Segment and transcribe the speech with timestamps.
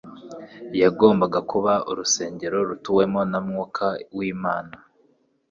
[0.81, 4.75] Yagombaga kuba urusengero rutuwemo na Mwuka w'Imana